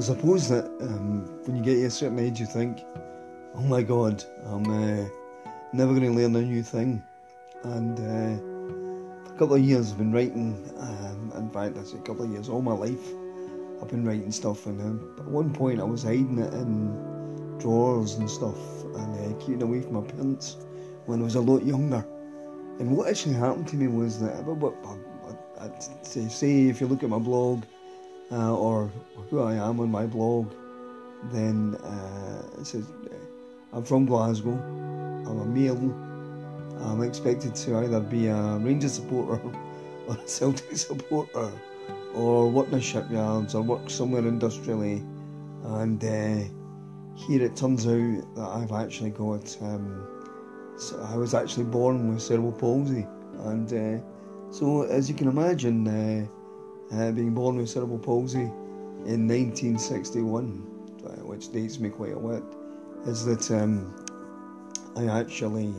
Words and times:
I 0.00 0.02
suppose 0.02 0.48
that 0.48 0.64
um, 0.80 1.28
when 1.44 1.58
you 1.58 1.62
get 1.62 1.74
to 1.74 1.84
a 1.84 1.90
certain 1.90 2.18
age, 2.20 2.40
you 2.40 2.46
think, 2.46 2.82
oh 3.54 3.60
my 3.60 3.82
god, 3.82 4.24
I'm 4.46 4.64
uh, 4.64 5.06
never 5.74 5.92
going 5.92 6.10
to 6.10 6.18
learn 6.18 6.34
a 6.36 6.40
new 6.40 6.62
thing. 6.62 7.02
And 7.64 7.98
uh, 7.98 9.26
for 9.26 9.34
a 9.34 9.38
couple 9.38 9.56
of 9.56 9.60
years, 9.60 9.92
I've 9.92 9.98
been 9.98 10.10
writing, 10.10 10.56
um, 10.78 11.32
in 11.36 11.50
fact, 11.50 11.74
that's 11.74 11.92
a 11.92 11.98
couple 11.98 12.24
of 12.24 12.30
years, 12.30 12.48
all 12.48 12.62
my 12.62 12.72
life, 12.72 13.12
I've 13.82 13.88
been 13.88 14.06
writing 14.06 14.32
stuff. 14.32 14.64
And 14.64 14.80
at 15.18 15.26
one 15.26 15.52
point, 15.52 15.80
I 15.80 15.84
was 15.84 16.04
hiding 16.04 16.38
it 16.38 16.54
in 16.54 17.58
drawers 17.58 18.14
and 18.14 18.30
stuff 18.30 18.56
and 18.96 19.36
uh, 19.36 19.38
keeping 19.38 19.60
away 19.60 19.82
from 19.82 19.92
my 19.92 20.06
parents 20.12 20.56
when 21.04 21.20
I 21.20 21.24
was 21.24 21.34
a 21.34 21.42
lot 21.42 21.62
younger. 21.62 22.02
And 22.78 22.96
what 22.96 23.06
actually 23.06 23.34
happened 23.34 23.68
to 23.68 23.76
me 23.76 23.86
was 23.86 24.18
that, 24.20 24.32
I'd 25.60 25.82
say, 26.06 26.68
if 26.68 26.80
you 26.80 26.86
look 26.86 27.02
at 27.02 27.10
my 27.10 27.18
blog, 27.18 27.64
uh, 28.32 28.54
or 28.54 28.90
who 29.28 29.42
I 29.42 29.54
am 29.54 29.80
on 29.80 29.90
my 29.90 30.06
blog, 30.06 30.52
then 31.32 31.76
uh, 31.84 32.60
it 32.60 32.66
says 32.66 32.84
uh, 32.88 33.76
I'm 33.76 33.84
from 33.84 34.06
Glasgow, 34.06 34.52
I'm 34.52 35.40
a 35.40 35.44
male, 35.44 35.76
I'm 36.82 37.02
expected 37.02 37.54
to 37.54 37.78
either 37.78 38.00
be 38.00 38.28
a 38.28 38.56
Rangers 38.58 38.94
supporter 38.94 39.40
or 40.08 40.14
a 40.14 40.28
Celtic 40.28 40.76
supporter, 40.76 41.50
or 42.14 42.50
work 42.50 42.66
in 42.66 42.72
the 42.72 42.80
shipyards 42.80 43.54
or 43.54 43.62
work 43.62 43.88
somewhere 43.90 44.26
industrially, 44.26 45.02
and 45.64 46.02
uh, 46.02 46.48
here 47.16 47.42
it 47.42 47.56
turns 47.56 47.86
out 47.86 48.34
that 48.36 48.48
I've 48.48 48.72
actually 48.72 49.10
got, 49.10 49.56
um, 49.62 50.06
so 50.78 51.00
I 51.00 51.16
was 51.16 51.34
actually 51.34 51.64
born 51.64 52.12
with 52.12 52.22
cerebral 52.22 52.52
palsy, 52.52 53.06
and 53.40 53.72
uh, 53.72 54.02
so 54.52 54.82
as 54.82 55.08
you 55.08 55.14
can 55.14 55.28
imagine 55.28 56.28
uh, 56.92 57.12
being 57.12 57.34
born 57.34 57.56
with 57.56 57.68
cerebral 57.68 57.98
palsy 57.98 58.50
in 59.06 59.26
1961, 59.26 60.62
uh, 61.04 61.10
which 61.24 61.52
dates 61.52 61.78
me 61.78 61.88
quite 61.88 62.12
a 62.12 62.18
bit, 62.18 62.42
is 63.06 63.24
that 63.24 63.50
um, 63.50 63.94
I 64.96 65.06
actually 65.06 65.72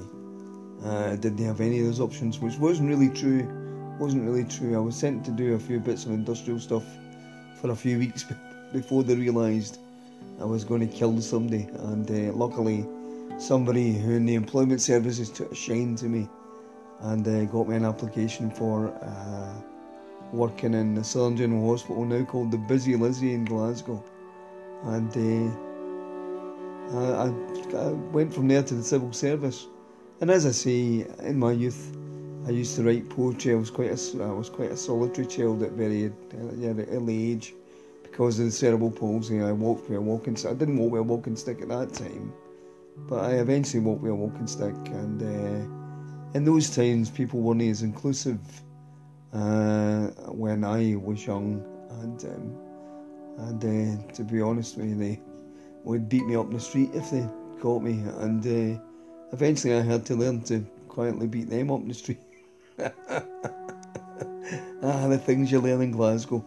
uh, 0.83 1.15
didn't 1.17 1.45
have 1.45 1.61
any 1.61 1.79
of 1.79 1.85
those 1.85 1.99
options, 1.99 2.39
which 2.39 2.57
wasn't 2.57 2.89
really 2.89 3.09
true. 3.09 3.47
Wasn't 3.99 4.23
really 4.23 4.45
true. 4.45 4.75
I 4.75 4.79
was 4.79 4.95
sent 4.95 5.23
to 5.25 5.31
do 5.31 5.53
a 5.53 5.59
few 5.59 5.79
bits 5.79 6.05
of 6.05 6.11
industrial 6.11 6.59
stuff 6.59 6.83
for 7.59 7.71
a 7.71 7.75
few 7.75 7.99
weeks 7.99 8.25
before 8.73 9.03
they 9.03 9.15
realised 9.15 9.77
I 10.39 10.45
was 10.45 10.63
going 10.63 10.87
to 10.87 10.95
kill 10.95 11.21
somebody, 11.21 11.67
and 11.79 12.09
uh, 12.09 12.33
luckily, 12.33 12.87
somebody 13.37 13.93
who 13.93 14.13
in 14.15 14.25
the 14.25 14.35
employment 14.35 14.81
services 14.81 15.29
took 15.29 15.51
a 15.51 15.55
shine 15.55 15.95
to 15.97 16.05
me 16.05 16.27
and 17.01 17.27
uh, 17.27 17.45
got 17.45 17.67
me 17.67 17.75
an 17.75 17.85
application 17.85 18.49
for 18.49 18.89
uh, 19.03 19.70
working 20.33 20.73
in 20.73 20.95
the 20.95 21.03
Southern 21.03 21.37
General 21.37 21.71
Hospital 21.71 22.05
now 22.05 22.23
called 22.23 22.51
the 22.51 22.57
Busy 22.57 22.95
Lizzie 22.95 23.33
in 23.33 23.45
Glasgow. 23.45 24.03
And 24.83 25.11
uh, 26.93 27.23
I, 27.23 27.77
I, 27.77 27.89
went 28.11 28.33
from 28.33 28.47
there 28.47 28.63
to 28.63 28.73
the 28.73 28.83
civil 28.83 29.13
service. 29.13 29.67
And 30.19 30.31
as 30.31 30.45
I 30.45 30.51
say, 30.51 31.05
in 31.23 31.37
my 31.37 31.51
youth, 31.51 31.95
I 32.47 32.51
used 32.51 32.75
to 32.77 32.83
write 32.83 33.09
poetry. 33.09 33.53
I 33.53 33.55
was 33.55 33.69
quite 33.69 33.91
a, 33.91 34.23
I 34.23 34.31
was 34.31 34.49
quite 34.49 34.71
a 34.71 34.77
solitary 34.77 35.27
child 35.27 35.61
at 35.63 35.71
very 35.71 36.07
uh, 36.07 36.83
early 36.91 37.31
age 37.31 37.53
because 38.03 38.39
of 38.39 38.45
the 38.45 38.51
cerebral 38.51 38.91
palsy. 38.91 39.41
I 39.41 39.51
walked 39.51 39.89
with 39.89 39.97
a 39.97 40.01
walking 40.01 40.35
stick. 40.35 40.51
I 40.51 40.53
didn't 40.55 40.77
walk 40.77 40.91
with 40.91 41.01
a 41.01 41.03
walking 41.03 41.35
stick 41.35 41.61
at 41.61 41.69
that 41.69 41.93
time, 41.93 42.33
but 43.07 43.25
I 43.25 43.33
eventually 43.33 43.83
walked 43.83 44.01
with 44.01 44.11
a 44.11 44.15
walking 44.15 44.47
stick. 44.47 44.75
And 44.87 45.21
uh, 45.21 46.37
in 46.37 46.45
those 46.45 46.75
times, 46.75 47.09
people 47.09 47.39
weren't 47.39 47.61
as 47.61 47.83
inclusive 47.83 48.39
uh, 49.33 50.07
when 50.27 50.63
I 50.63 50.95
was 50.95 51.25
young, 51.25 51.63
and 52.01 52.23
um, 52.25 52.57
and 53.37 53.63
uh, 53.63 54.13
to 54.13 54.23
be 54.23 54.41
honest 54.41 54.77
with 54.77 54.87
you, 54.89 54.95
they 54.95 55.19
would 55.83 56.09
beat 56.09 56.25
me 56.25 56.35
up 56.35 56.47
in 56.47 56.53
the 56.53 56.59
street 56.59 56.89
if 56.93 57.11
they 57.11 57.27
caught 57.61 57.81
me, 57.81 58.03
and 58.19 58.45
uh, 58.45 58.79
eventually 59.31 59.75
I 59.75 59.81
had 59.81 60.05
to 60.07 60.15
learn 60.15 60.41
to 60.43 60.65
quietly 60.89 61.27
beat 61.27 61.49
them 61.49 61.71
up 61.71 61.81
in 61.81 61.87
the 61.87 61.93
street. 61.93 62.19
ah, 62.79 62.91
the 65.07 65.17
things 65.17 65.51
you 65.51 65.59
learn 65.59 65.81
in 65.81 65.91
Glasgow. 65.91 66.43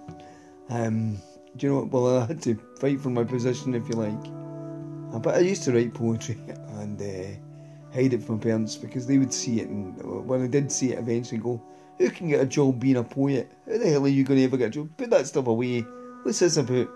Um, 0.68 1.16
do 1.56 1.66
you 1.66 1.72
know 1.72 1.80
what? 1.80 1.90
Well, 1.92 2.18
I 2.18 2.26
had 2.26 2.42
to 2.42 2.54
fight 2.80 3.00
for 3.00 3.10
my 3.10 3.24
position, 3.24 3.74
if 3.74 3.88
you 3.88 3.94
like. 3.94 5.14
Uh, 5.14 5.18
but 5.20 5.36
I 5.36 5.38
used 5.38 5.62
to 5.64 5.72
write 5.72 5.94
poetry 5.94 6.36
and 6.80 7.00
uh, 7.00 7.94
hide 7.94 8.12
it 8.12 8.22
from 8.22 8.36
my 8.36 8.42
parents 8.42 8.76
because 8.76 9.06
they 9.06 9.18
would 9.18 9.32
see 9.32 9.60
it, 9.60 9.68
and 9.68 9.96
when 10.26 10.42
I 10.42 10.46
did 10.48 10.70
see 10.70 10.92
it, 10.92 10.98
eventually 10.98 11.40
go, 11.40 11.62
who 11.98 12.10
can 12.10 12.28
get 12.28 12.40
a 12.40 12.46
job 12.46 12.80
being 12.80 12.96
a 12.96 13.04
poet? 13.04 13.50
How 13.66 13.78
the 13.78 13.90
hell 13.90 14.04
are 14.04 14.08
you 14.08 14.24
going 14.24 14.38
to 14.38 14.44
ever 14.44 14.56
get 14.56 14.68
a 14.68 14.70
job? 14.70 14.90
Put 14.96 15.10
that 15.10 15.26
stuff 15.26 15.46
away. 15.46 15.80
What's 16.22 16.40
this 16.40 16.56
about? 16.56 16.88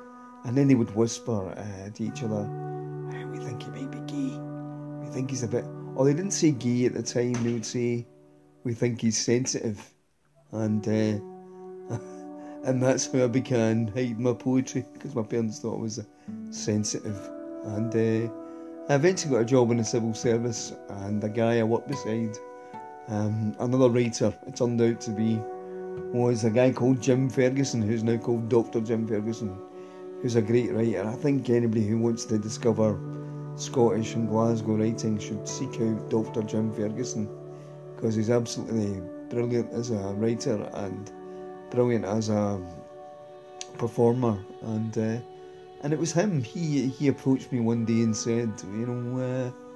And 0.45 0.57
then 0.57 0.69
they 0.69 0.75
would 0.75 0.95
whisper 0.95 1.51
uh, 1.51 1.91
to 1.91 2.03
each 2.05 2.23
other, 2.23 2.45
hey, 3.13 3.25
we 3.25 3.39
think 3.39 3.63
he 3.63 3.71
might 3.71 3.91
be 3.91 3.99
gay. 4.13 4.39
We 5.01 5.13
think 5.13 5.31
he's 5.31 5.43
a 5.43 5.49
bit. 5.49 5.65
Or 5.95 6.05
they 6.05 6.15
didn't 6.15 6.33
say 6.33 6.53
gay 6.53 6.87
at 6.87 6.95
the 6.95 7.03
time, 7.03 7.33
they 7.45 7.53
would 7.53 7.67
say, 7.67 8.07
we 8.65 8.75
think 8.75 9.01
he's 9.01 9.19
sensitive. 9.19 9.85
And 10.53 10.87
uh, 10.87 11.95
and 12.65 12.83
that's 12.83 13.11
how 13.11 13.25
I 13.25 13.27
began 13.27 13.89
hiding 13.89 14.23
my 14.23 14.33
poetry 14.33 14.85
because 14.93 15.15
my 15.15 15.23
parents 15.23 15.61
thought 15.61 15.79
I 15.79 15.83
was 15.83 16.01
sensitive. 16.51 17.17
And 17.65 17.95
uh, 17.95 18.33
I 18.89 18.95
eventually 18.95 19.35
got 19.35 19.43
a 19.43 19.45
job 19.45 19.71
in 19.71 19.77
the 19.77 19.85
civil 19.85 20.15
service, 20.15 20.73
and 20.89 21.21
the 21.21 21.29
guy 21.29 21.59
I 21.59 21.63
worked 21.63 21.89
beside 21.89 22.37
um, 23.09 23.57
another 23.59 23.89
writer, 23.89 24.33
it 24.47 24.57
turned 24.57 24.81
out 24.81 25.01
to 25.03 25.11
be, 25.11 25.41
was 26.13 26.45
a 26.45 26.51
guy 26.51 26.73
called 26.73 27.01
Jim 27.01 27.31
Ferguson, 27.31 27.81
who's 27.81 28.05
now 28.05 28.19
called 28.19 28.49
Dr. 28.49 28.81
Jim 28.81 29.09
Ferguson, 29.09 29.57
who's 30.21 30.37
a 30.37 30.43
great 30.43 30.73
writer. 30.73 31.09
I 31.09 31.15
think 31.15 31.49
anybody 31.49 31.87
who 31.87 31.99
wants 31.99 32.27
to 32.27 32.39
discover 32.39 32.99
Scottish 33.57 34.15
and 34.15 34.29
Glasgow 34.29 34.77
writing 34.77 35.19
should 35.19 35.49
seek 35.49 35.81
out 35.81 36.11
Dr. 36.11 36.43
Jim 36.43 36.73
Ferguson 36.75 37.29
because 37.97 38.15
he's 38.15 38.31
absolutely 38.31 39.01
brilliant 39.31 39.73
as 39.73 39.91
a 39.91 40.15
writer 40.15 40.69
and 40.75 41.11
brilliant 41.71 42.05
as 42.05 42.29
a 42.29 42.61
performer. 43.79 44.39
And 44.63 44.97
uh, 44.99 45.19
and 45.83 45.93
it 45.93 45.99
was 45.99 46.13
him. 46.13 46.43
He 46.43 46.89
he 46.89 47.09
approached 47.09 47.51
me 47.53 47.61
one 47.61 47.85
day 47.85 48.03
and 48.03 48.17
said, 48.17 48.53
you 48.65 48.87
know. 48.87 49.21
Uh, 49.21 49.68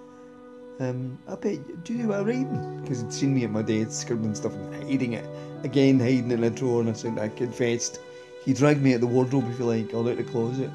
um, 0.80 1.18
I 1.28 1.34
bet, 1.34 1.84
do 1.84 1.94
you 1.94 2.04
do 2.04 2.12
a 2.12 2.24
reading? 2.24 2.80
Because 2.82 3.02
he'd 3.02 3.12
seen 3.12 3.34
me 3.34 3.44
at 3.44 3.50
my 3.50 3.62
desk 3.62 4.02
scribbling 4.02 4.34
stuff 4.34 4.54
and 4.54 4.84
hiding 4.84 5.12
it. 5.12 5.26
Again, 5.64 6.00
hiding 6.00 6.30
it 6.30 6.34
in 6.34 6.44
a 6.44 6.50
drawer, 6.50 6.80
and 6.80 6.90
I 6.90 6.94
said, 6.94 7.18
I 7.18 7.28
confessed. 7.28 8.00
He 8.44 8.52
dragged 8.52 8.82
me 8.82 8.94
out 8.94 9.00
the 9.00 9.06
wardrobe, 9.06 9.48
if 9.50 9.58
you 9.58 9.66
like, 9.66 9.94
or 9.94 10.08
out 10.08 10.16
the 10.16 10.24
closet, 10.24 10.70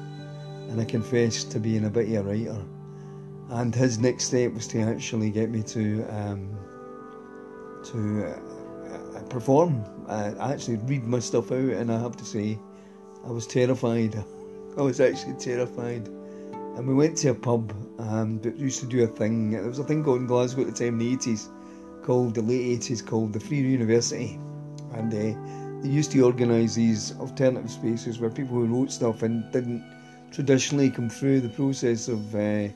and 0.68 0.80
I 0.80 0.84
confessed 0.84 1.50
to 1.52 1.60
being 1.60 1.84
a 1.84 1.90
bit 1.90 2.08
of 2.16 2.26
a 2.26 2.30
writer. 2.30 2.64
And 3.50 3.74
his 3.74 3.98
next 3.98 4.24
step 4.24 4.52
was 4.52 4.66
to 4.68 4.80
actually 4.80 5.30
get 5.30 5.50
me 5.50 5.62
to 5.64 6.04
um, 6.10 6.56
to 7.84 8.24
uh, 8.24 9.18
uh 9.18 9.22
perform. 9.24 9.84
Uh, 10.06 10.32
I 10.38 10.52
actually 10.52 10.76
read 10.76 11.04
my 11.04 11.18
stuff 11.18 11.50
out, 11.50 11.58
and 11.58 11.92
I 11.92 11.98
have 11.98 12.16
to 12.16 12.24
say, 12.24 12.58
I 13.26 13.30
was 13.30 13.46
terrified. 13.46 14.22
I 14.78 14.82
was 14.82 15.00
actually 15.00 15.34
terrified 15.34 16.08
and 16.78 16.86
we 16.86 16.94
went 16.94 17.16
to 17.18 17.30
a 17.30 17.34
pub 17.34 17.72
um, 17.98 18.38
that 18.38 18.56
used 18.56 18.78
to 18.78 18.86
do 18.86 19.02
a 19.02 19.06
thing. 19.06 19.50
There 19.50 19.64
was 19.64 19.80
a 19.80 19.84
thing 19.84 20.04
going 20.04 20.22
in 20.22 20.26
Glasgow 20.28 20.60
at 20.60 20.68
the 20.68 20.72
time 20.72 21.00
in 21.00 21.10
the 21.10 21.16
80s 21.16 21.48
called 22.04 22.36
the 22.36 22.42
late 22.42 22.80
80s 22.80 23.04
called 23.04 23.32
the 23.32 23.40
Free 23.40 23.58
University, 23.58 24.38
and 24.94 25.12
uh, 25.12 25.82
they 25.82 25.88
used 25.88 26.12
to 26.12 26.20
organise 26.22 26.76
these 26.76 27.18
alternative 27.18 27.68
spaces 27.68 28.20
where 28.20 28.30
people 28.30 28.54
who 28.54 28.66
wrote 28.66 28.92
stuff 28.92 29.24
and 29.24 29.50
didn't 29.50 29.84
traditionally 30.30 30.88
come 30.88 31.10
through 31.10 31.40
the 31.40 31.48
process 31.48 32.06
of 32.06 32.32
uh, 32.36 32.68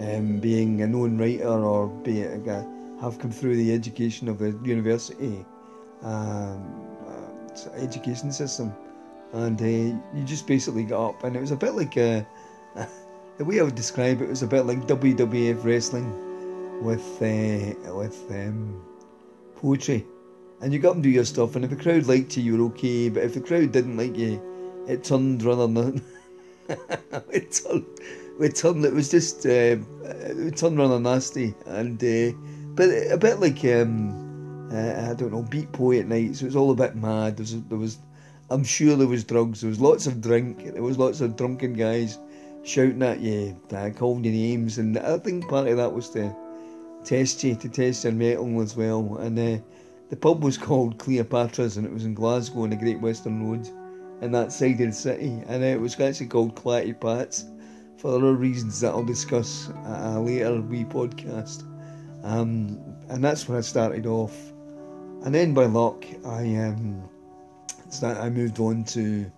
um, 0.00 0.40
being 0.40 0.80
a 0.80 0.86
known 0.86 1.18
writer 1.18 1.46
or 1.46 1.88
be 1.88 2.24
uh, 2.24 2.64
have 3.02 3.18
come 3.18 3.30
through 3.30 3.56
the 3.56 3.74
education 3.74 4.26
of 4.26 4.38
the 4.38 4.58
university 4.64 5.44
um, 6.02 6.64
uh, 7.06 7.70
education 7.76 8.32
system, 8.32 8.72
and 9.34 9.60
uh, 9.60 10.16
you 10.16 10.24
just 10.24 10.46
basically 10.46 10.84
got 10.84 11.10
up, 11.10 11.24
and 11.24 11.36
it 11.36 11.40
was 11.40 11.50
a 11.50 11.56
bit 11.56 11.74
like 11.74 11.98
a 11.98 12.26
the 13.36 13.44
way 13.44 13.60
I 13.60 13.62
would 13.64 13.74
describe 13.74 14.22
it 14.22 14.28
was 14.28 14.42
a 14.42 14.46
bit 14.46 14.66
like 14.66 14.86
WWF 14.86 15.64
wrestling 15.64 16.08
with 16.82 17.02
uh, 17.20 17.94
with 17.94 18.30
um, 18.30 18.82
poetry. 19.56 20.04
And 20.60 20.72
you 20.72 20.78
got 20.78 20.94
and 20.94 21.02
do 21.02 21.10
your 21.10 21.24
stuff, 21.24 21.56
and 21.56 21.64
if 21.64 21.70
the 21.70 21.76
crowd 21.76 22.06
liked 22.06 22.36
you, 22.36 22.42
you 22.42 22.56
were 22.56 22.64
okay. 22.66 23.08
But 23.08 23.24
if 23.24 23.34
the 23.34 23.40
crowd 23.40 23.72
didn't 23.72 23.96
like 23.96 24.16
you, 24.16 24.40
it 24.88 25.04
turned 25.04 25.42
rather 25.42 25.66
than 25.66 26.02
it 27.30 27.52
turned. 27.52 27.84
It 28.40 28.56
turned. 28.56 28.84
It 28.84 28.92
was 28.92 29.10
just. 29.10 29.44
Uh, 29.44 29.76
it 30.02 30.56
turned 30.56 30.78
rather 30.78 31.00
nasty, 31.00 31.54
and 31.66 32.02
uh, 32.02 32.36
but 32.74 32.88
a 32.88 33.18
bit 33.18 33.40
like 33.40 33.64
um, 33.64 34.70
uh, 34.72 35.10
I 35.10 35.14
don't 35.14 35.32
know, 35.32 35.42
beat 35.42 35.70
poet 35.72 36.06
nights. 36.06 36.40
It 36.40 36.46
was 36.46 36.56
all 36.56 36.70
a 36.70 36.76
bit 36.76 36.96
mad. 36.96 37.36
There 37.36 37.42
was, 37.42 37.62
there 37.64 37.78
was, 37.78 37.98
I'm 38.48 38.64
sure 38.64 38.96
there 38.96 39.08
was 39.08 39.24
drugs. 39.24 39.60
There 39.60 39.70
was 39.70 39.80
lots 39.80 40.06
of 40.06 40.20
drink. 40.20 40.72
There 40.72 40.82
was 40.82 40.98
lots 40.98 41.20
of 41.20 41.36
drunken 41.36 41.74
guys 41.74 42.18
shouting 42.64 43.02
at 43.02 43.20
you, 43.20 43.60
uh, 43.72 43.90
calling 43.90 44.24
you 44.24 44.32
names, 44.32 44.78
and 44.78 44.98
I 44.98 45.18
think 45.18 45.48
part 45.48 45.68
of 45.68 45.76
that 45.76 45.92
was 45.92 46.10
to 46.10 46.34
test 47.04 47.44
you, 47.44 47.54
to 47.56 47.68
test 47.68 48.04
your 48.04 48.12
mettle 48.12 48.60
as 48.60 48.76
well. 48.76 49.18
And 49.18 49.38
uh, 49.38 49.62
the 50.10 50.16
pub 50.16 50.42
was 50.42 50.58
called 50.58 50.98
Cleopatra's, 50.98 51.76
and 51.76 51.86
it 51.86 51.92
was 51.92 52.04
in 52.04 52.14
Glasgow 52.14 52.62
on 52.62 52.70
the 52.70 52.76
Great 52.76 53.00
Western 53.00 53.46
Road. 53.46 53.68
in 54.20 54.32
that 54.32 54.52
side 54.52 54.80
of 54.80 54.88
the 54.88 54.92
city, 54.92 55.42
and 55.48 55.62
it 55.62 55.80
was 55.80 56.00
actually 56.00 56.26
called 56.26 56.54
Clatty 56.56 56.98
Pats 56.98 57.44
for 57.98 58.14
other 58.16 58.34
reasons 58.34 58.80
that 58.80 58.88
I'll 58.88 59.04
discuss 59.04 59.68
at 59.86 60.16
a 60.16 60.20
later 60.20 60.60
wee 60.60 60.84
podcast. 60.84 61.64
Um, 62.22 62.80
and 63.10 63.22
that's 63.22 63.48
where 63.48 63.58
I 63.58 63.60
started 63.60 64.06
off. 64.06 64.34
And 65.24 65.34
then 65.34 65.52
by 65.52 65.66
luck, 65.66 66.04
I 66.24 66.56
um, 66.56 67.08
start, 67.90 68.16
I 68.18 68.30
moved 68.30 68.60
on 68.60 68.84
to. 68.84 69.30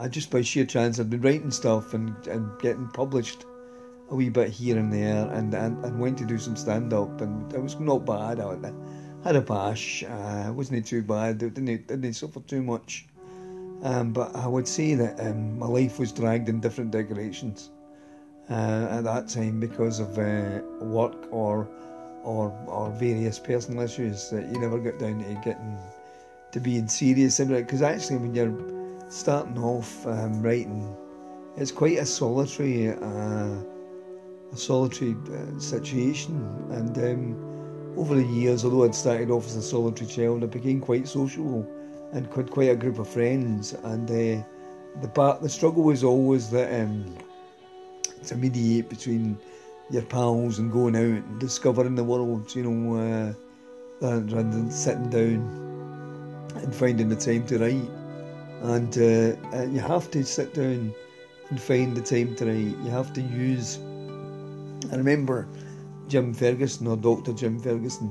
I 0.00 0.08
just 0.08 0.30
by 0.30 0.40
sheer 0.40 0.64
chance 0.64 0.98
I'd 0.98 1.10
been 1.10 1.20
writing 1.20 1.50
stuff 1.50 1.92
and, 1.92 2.26
and 2.26 2.58
getting 2.58 2.88
published 2.88 3.44
a 4.08 4.14
wee 4.14 4.30
bit 4.30 4.48
here 4.48 4.78
and 4.78 4.90
there, 4.90 5.30
and 5.30 5.52
and, 5.54 5.84
and 5.84 6.00
went 6.00 6.16
to 6.18 6.24
do 6.24 6.38
some 6.38 6.56
stand 6.56 6.94
up, 6.94 7.20
and 7.20 7.52
it 7.52 7.62
was 7.62 7.78
not 7.78 8.06
bad. 8.06 8.40
I 8.40 8.56
had 9.22 9.36
a 9.36 9.42
bash, 9.42 10.02
uh, 10.02 10.50
wasn't 10.54 10.86
too 10.86 11.02
bad. 11.02 11.36
Didn't 11.38 11.86
didn't 11.86 12.14
suffer 12.14 12.40
too 12.40 12.62
much. 12.62 13.06
Um, 13.82 14.12
but 14.12 14.34
I 14.34 14.46
would 14.46 14.66
say 14.66 14.94
that 14.94 15.20
um, 15.20 15.58
my 15.58 15.66
life 15.66 15.98
was 15.98 16.12
dragged 16.12 16.48
in 16.48 16.60
different 16.60 16.90
directions 16.90 17.68
uh, 18.50 18.88
at 18.90 19.04
that 19.04 19.28
time 19.28 19.60
because 19.60 20.00
of 20.00 20.18
uh, 20.18 20.60
work 20.80 21.28
or 21.30 21.68
or 22.24 22.50
or 22.66 22.90
various 22.92 23.38
personal 23.38 23.82
issues 23.82 24.30
that 24.30 24.48
you 24.50 24.58
never 24.58 24.78
got 24.78 24.98
down 24.98 25.22
to 25.22 25.34
getting 25.44 25.78
to 26.52 26.58
being 26.58 26.88
serious 26.88 27.38
about 27.38 27.58
it. 27.58 27.66
Because 27.66 27.82
actually, 27.82 28.16
when 28.16 28.34
you're 28.34 28.79
starting 29.10 29.58
off 29.58 30.06
um, 30.06 30.40
writing, 30.40 30.96
it's 31.56 31.70
quite 31.70 31.98
a 31.98 32.06
solitary 32.06 32.88
uh, 32.88 33.56
a 34.52 34.56
solitary 34.56 35.14
uh, 35.32 35.58
situation. 35.58 36.34
And 36.70 36.96
um, 36.98 37.98
over 37.98 38.14
the 38.14 38.24
years, 38.24 38.64
although 38.64 38.84
I'd 38.84 38.94
started 38.94 39.30
off 39.30 39.44
as 39.46 39.56
a 39.56 39.62
solitary 39.62 40.08
child, 40.08 40.42
I 40.42 40.46
became 40.46 40.80
quite 40.80 41.06
sociable 41.06 41.68
and 42.12 42.30
quite 42.30 42.50
quite 42.50 42.70
a 42.70 42.76
group 42.76 42.98
of 42.98 43.08
friends. 43.08 43.74
And 43.84 44.10
uh, 44.10 44.42
the 45.02 45.08
part 45.08 45.42
the 45.42 45.48
struggle 45.50 45.82
was 45.82 46.02
always 46.02 46.50
that. 46.50 46.80
Um, 46.80 47.14
to 48.26 48.36
mediate 48.36 48.88
between 48.88 49.38
your 49.90 50.02
pals 50.02 50.58
and 50.58 50.70
going 50.72 50.96
out 50.96 51.02
and 51.02 51.40
discovering 51.40 51.94
the 51.94 52.04
world, 52.04 52.54
you 52.54 52.62
know, 52.62 52.96
uh, 52.96 53.32
rather 54.00 54.20
than 54.20 54.70
sitting 54.70 55.10
down 55.10 56.52
and 56.56 56.74
finding 56.74 57.08
the 57.08 57.16
time 57.16 57.46
to 57.46 57.58
write. 57.58 57.99
And 58.60 58.96
uh, 58.96 59.56
uh, 59.56 59.66
you 59.66 59.80
have 59.80 60.10
to 60.12 60.24
sit 60.24 60.54
down 60.54 60.94
and 61.48 61.60
find 61.60 61.96
the 61.96 62.02
time 62.02 62.36
to 62.36 62.46
write. 62.46 62.76
You 62.84 62.90
have 62.90 63.12
to 63.14 63.22
use. 63.22 63.78
I 64.92 64.96
remember 64.96 65.48
Jim 66.08 66.34
Ferguson 66.34 66.86
or 66.86 66.96
Dr. 66.96 67.32
Jim 67.32 67.58
Ferguson, 67.58 68.10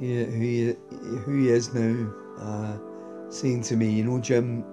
who 0.00 0.06
he, 0.06 0.74
who 1.24 1.42
he 1.42 1.48
is 1.48 1.72
now, 1.74 2.12
uh, 2.38 2.76
saying 3.30 3.62
to 3.62 3.76
me, 3.76 3.90
you 3.90 4.04
know, 4.04 4.20
Jim, 4.20 4.64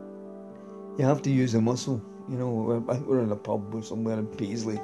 you 0.98 1.06
have 1.06 1.22
to 1.24 1.32
use 1.32 1.56
a 1.56 1.62
muscle 1.62 2.02
you 2.32 2.38
know, 2.38 2.50
were 2.50 3.22
in 3.22 3.32
a 3.32 3.36
pub 3.36 3.76
or 3.76 3.84
somewhere 3.84 4.18
in 4.18 4.28
Paisley, 4.28 4.80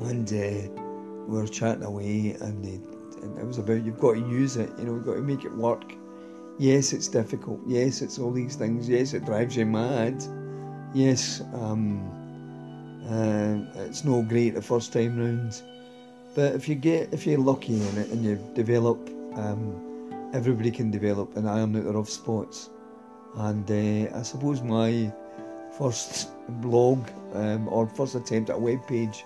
and 0.00 0.30
uh, 0.30 0.82
we 1.26 1.38
were 1.38 1.46
chatting 1.46 1.84
away, 1.84 2.36
and, 2.40 2.64
and 2.64 3.38
it 3.38 3.46
was 3.46 3.58
about 3.58 3.82
you've 3.84 3.98
got 3.98 4.12
to 4.12 4.20
use 4.20 4.56
it. 4.56 4.70
You 4.78 4.84
know, 4.84 4.94
you've 4.96 5.06
got 5.06 5.14
to 5.14 5.22
make 5.22 5.44
it 5.44 5.54
work. 5.54 5.94
Yes, 6.58 6.92
it's 6.92 7.08
difficult. 7.08 7.60
Yes, 7.66 8.02
it's 8.02 8.18
all 8.18 8.32
these 8.32 8.56
things. 8.56 8.88
Yes, 8.88 9.14
it 9.14 9.24
drives 9.24 9.56
you 9.56 9.66
mad. 9.66 10.22
Yes, 10.94 11.40
um, 11.54 12.00
uh, 13.08 13.80
it's 13.82 14.04
no 14.04 14.22
great 14.22 14.54
the 14.54 14.62
first 14.62 14.92
time 14.92 15.18
round. 15.18 15.62
But 16.34 16.54
if 16.54 16.68
you 16.68 16.74
get 16.74 17.12
if 17.12 17.26
you're 17.26 17.38
lucky 17.38 17.74
in 17.74 17.98
it 17.98 18.08
and 18.10 18.24
you 18.24 18.36
develop, 18.54 18.98
um, 19.34 20.30
everybody 20.32 20.70
can 20.70 20.90
develop 20.90 21.36
an 21.36 21.46
iron 21.46 21.76
out 21.76 21.86
of 21.86 21.94
rough 21.94 22.10
spots. 22.10 22.70
And 23.36 23.70
uh, 23.70 24.16
I 24.18 24.22
suppose 24.22 24.62
my 24.62 25.12
first 25.78 26.30
blog 26.60 27.08
um, 27.32 27.66
or 27.68 27.86
first 27.86 28.14
attempt 28.14 28.50
at 28.50 28.56
a 28.56 28.58
web 28.58 28.86
page 28.86 29.24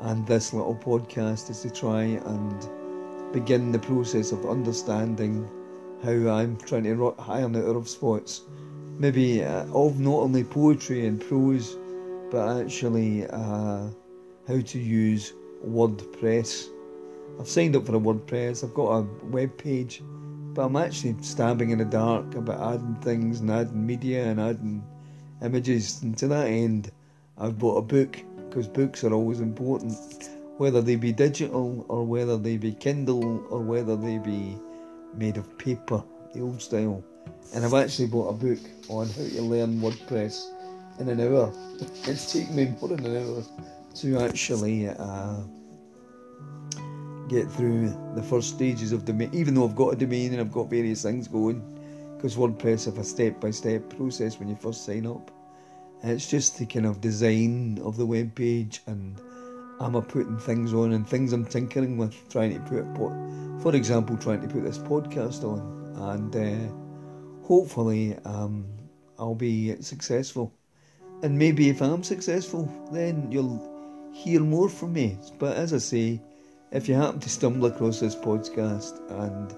and 0.00 0.26
this 0.26 0.52
little 0.52 0.74
podcast 0.74 1.50
is 1.50 1.62
to 1.62 1.70
try 1.70 2.02
and 2.02 3.32
begin 3.32 3.72
the 3.72 3.78
process 3.78 4.32
of 4.32 4.44
understanding 4.46 5.48
how 6.04 6.34
I'm 6.34 6.58
trying 6.58 6.84
to 6.84 7.14
iron 7.18 7.56
out 7.56 7.76
of 7.76 7.88
spots. 7.88 8.42
Maybe 8.98 9.42
uh, 9.42 9.64
of 9.72 9.98
not 9.98 10.20
only 10.20 10.44
poetry 10.44 11.06
and 11.06 11.18
prose, 11.18 11.76
but 12.30 12.60
actually 12.60 13.26
uh, 13.26 13.88
how 14.46 14.60
to 14.60 14.78
use 14.78 15.32
WordPress. 15.66 16.68
I've 17.40 17.48
signed 17.48 17.74
up 17.74 17.86
for 17.86 17.96
a 17.96 17.98
WordPress, 17.98 18.62
I've 18.62 18.74
got 18.74 18.90
a 18.90 19.02
web 19.28 19.56
page, 19.56 20.02
but 20.52 20.66
I'm 20.66 20.76
actually 20.76 21.16
stabbing 21.22 21.70
in 21.70 21.78
the 21.78 21.86
dark 21.86 22.34
about 22.34 22.74
adding 22.74 22.96
things 22.96 23.40
and 23.40 23.50
adding 23.50 23.86
media 23.86 24.26
and 24.26 24.38
adding 24.38 24.84
images. 25.42 26.02
And 26.02 26.16
to 26.18 26.28
that 26.28 26.48
end, 26.48 26.92
I've 27.38 27.58
bought 27.58 27.78
a 27.78 27.82
book 27.82 28.18
because 28.48 28.68
books 28.68 29.04
are 29.04 29.12
always 29.14 29.40
important, 29.40 30.28
whether 30.58 30.82
they 30.82 30.96
be 30.96 31.12
digital 31.12 31.86
or 31.88 32.04
whether 32.04 32.36
they 32.36 32.58
be 32.58 32.72
Kindle 32.72 33.44
or 33.48 33.60
whether 33.60 33.96
they 33.96 34.18
be 34.18 34.56
made 35.16 35.36
of 35.36 35.58
paper, 35.58 36.02
the 36.32 36.40
old 36.40 36.60
style. 36.60 37.04
And 37.54 37.64
I've 37.64 37.74
actually 37.74 38.08
bought 38.08 38.28
a 38.28 38.32
book 38.32 38.58
on 38.88 39.08
how 39.08 39.22
to 39.22 39.42
learn 39.42 39.80
WordPress 39.80 40.46
in 41.00 41.08
an 41.08 41.20
hour. 41.20 41.52
It's 42.06 42.32
taken 42.32 42.56
me 42.56 42.74
more 42.80 42.88
than 42.88 43.04
an 43.06 43.16
hour 43.16 43.42
to 43.96 44.18
actually 44.18 44.88
uh, 44.88 45.36
get 47.28 47.50
through 47.50 47.88
the 48.14 48.22
first 48.22 48.50
stages 48.50 48.92
of 48.92 49.06
the 49.06 49.30
even 49.32 49.54
though 49.54 49.66
I've 49.68 49.76
got 49.76 49.94
a 49.94 49.96
domain 49.96 50.32
and 50.32 50.40
I've 50.40 50.52
got 50.52 50.68
various 50.68 51.02
things 51.02 51.28
going 51.28 51.62
because 52.16 52.36
WordPress 52.36 52.86
have 52.86 52.98
a 52.98 53.04
step 53.04 53.40
by 53.40 53.50
step 53.50 53.88
process 53.96 54.38
when 54.38 54.48
you 54.48 54.56
first 54.56 54.84
sign 54.84 55.06
up. 55.06 55.30
And 56.02 56.12
it's 56.12 56.28
just 56.28 56.58
the 56.58 56.66
kind 56.66 56.86
of 56.86 57.00
design 57.00 57.80
of 57.82 57.96
the 57.96 58.06
web 58.06 58.34
page 58.34 58.82
and 58.86 59.16
I'm 59.80 60.00
putting 60.02 60.38
things 60.38 60.72
on 60.72 60.92
and 60.92 61.06
things 61.06 61.32
I'm 61.32 61.44
tinkering 61.44 61.98
with 61.98 62.14
trying 62.30 62.54
to 62.54 62.60
put, 62.60 62.84
for 63.60 63.74
example, 63.74 64.16
trying 64.16 64.42
to 64.42 64.48
put 64.48 64.64
this 64.64 64.78
podcast 64.78 65.44
on. 65.44 65.60
And 66.12 66.34
uh, 66.36 67.44
hopefully 67.46 68.16
um, 68.24 68.66
I'll 69.18 69.34
be 69.34 69.80
successful. 69.82 70.52
And 71.22 71.38
maybe 71.38 71.68
if 71.68 71.80
I'm 71.80 72.02
successful, 72.02 72.70
then 72.92 73.30
you'll 73.30 74.10
hear 74.12 74.40
more 74.40 74.68
from 74.68 74.92
me. 74.92 75.18
But 75.38 75.56
as 75.56 75.72
I 75.72 75.78
say, 75.78 76.20
if 76.72 76.88
you 76.88 76.94
happen 76.94 77.20
to 77.20 77.28
stumble 77.28 77.66
across 77.66 78.00
this 78.00 78.16
podcast 78.16 78.98
and 79.22 79.54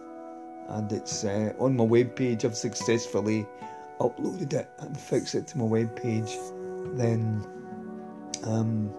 and 0.68 0.92
it's 0.92 1.24
uh, 1.24 1.52
on 1.58 1.76
my 1.76 1.84
web 1.84 2.16
page. 2.16 2.44
I've 2.44 2.56
successfully 2.56 3.46
uploaded 4.00 4.52
it 4.52 4.68
and 4.78 4.98
fixed 4.98 5.34
it 5.34 5.46
to 5.48 5.58
my 5.58 5.64
web 5.64 5.94
page. 6.00 6.36
Then 6.94 7.44
um, 8.44 8.92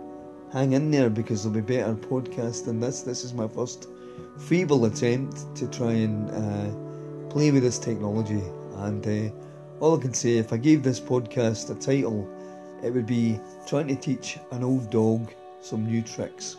hang 0.52 0.74
in 0.74 0.92
there 0.92 1.10
because 1.10 1.44
there'll 1.44 1.60
be 1.60 1.76
better 1.76 1.94
podcasts 1.94 2.66
than 2.66 2.80
this. 2.80 3.02
This 3.02 3.24
is 3.24 3.34
my 3.34 3.48
first 3.48 3.88
feeble 4.40 4.86
attempt 4.86 5.56
to 5.56 5.68
try 5.68 5.92
and 5.92 6.30
uh, 6.32 7.30
play 7.30 7.52
with 7.52 7.64
this 7.64 7.80
technology. 7.80 8.44
And 8.76 9.06
uh, 9.06 9.34
all 9.80 9.98
I 9.98 10.02
can 10.02 10.14
say, 10.14 10.38
if 10.38 10.54
I 10.54 10.58
gave 10.58 10.84
this 10.84 11.00
podcast 11.00 11.70
a 11.70 11.76
title, 11.76 12.28
it 12.84 12.92
would 12.92 13.08
be 13.08 13.40
trying 13.66 13.88
to 13.88 13.96
teach 13.96 14.38
an 14.52 14.64
old 14.64 14.90
dog 14.90 15.34
some 15.62 15.86
new 15.86 16.02
tricks. 16.02 16.58